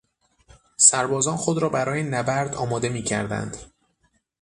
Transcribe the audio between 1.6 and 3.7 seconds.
برای نبرد آماده میکردند.